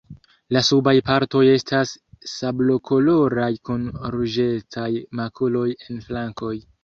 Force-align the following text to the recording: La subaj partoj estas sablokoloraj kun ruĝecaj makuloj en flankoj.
La 0.55 0.61
subaj 0.67 0.93
partoj 1.09 1.41
estas 1.55 1.91
sablokoloraj 2.31 3.51
kun 3.69 3.85
ruĝecaj 4.15 4.89
makuloj 5.21 5.67
en 5.89 6.01
flankoj. 6.09 6.55